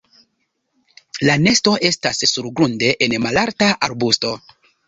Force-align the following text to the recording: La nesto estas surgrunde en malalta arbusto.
La 1.29 1.35
nesto 1.43 1.75
estas 1.91 2.23
surgrunde 2.31 2.91
en 3.09 3.17
malalta 3.27 3.73
arbusto. 3.91 4.37